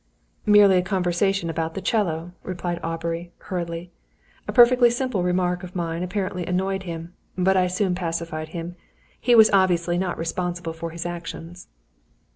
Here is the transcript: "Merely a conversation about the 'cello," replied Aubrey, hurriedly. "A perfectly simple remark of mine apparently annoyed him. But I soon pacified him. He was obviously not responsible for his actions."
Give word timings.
"Merely 0.47 0.77
a 0.77 0.81
conversation 0.81 1.47
about 1.47 1.75
the 1.75 1.79
'cello," 1.79 2.31
replied 2.41 2.79
Aubrey, 2.81 3.33
hurriedly. 3.37 3.91
"A 4.47 4.51
perfectly 4.51 4.89
simple 4.89 5.21
remark 5.21 5.61
of 5.61 5.75
mine 5.75 6.01
apparently 6.01 6.43
annoyed 6.43 6.81
him. 6.89 7.13
But 7.37 7.55
I 7.55 7.67
soon 7.67 7.93
pacified 7.93 8.47
him. 8.47 8.75
He 9.19 9.35
was 9.35 9.51
obviously 9.53 9.99
not 9.99 10.17
responsible 10.17 10.73
for 10.73 10.89
his 10.89 11.05
actions." 11.05 11.67